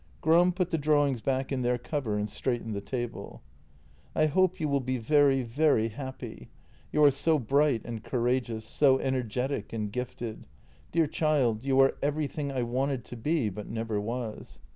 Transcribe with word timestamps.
Gram 0.19 0.51
put 0.51 0.71
the 0.71 0.79
drawings 0.79 1.21
back 1.21 1.51
in 1.51 1.61
their 1.61 1.77
cover 1.77 2.17
and 2.17 2.27
straightened 2.27 2.73
the 2.73 2.81
table. 2.81 3.43
JENNY 4.15 4.25
159" 4.25 4.27
I 4.27 4.33
hope 4.33 4.59
you 4.59 4.67
will 4.67 4.79
be 4.79 4.97
very, 4.97 5.43
very 5.43 5.89
happy. 5.89 6.49
You 6.91 7.03
are 7.03 7.11
so 7.11 7.37
bright 7.37 7.83
and 7.85 8.03
courageous, 8.03 8.65
so 8.65 8.97
energetic 8.97 9.71
and 9.71 9.91
gifted. 9.91 10.47
Dear 10.91 11.05
child, 11.05 11.63
you 11.63 11.79
are 11.81 11.99
everything 12.01 12.51
I 12.51 12.63
wanted 12.63 13.05
to 13.05 13.15
be, 13.15 13.49
but 13.49 13.67
never 13.67 14.01
was." 14.01 14.59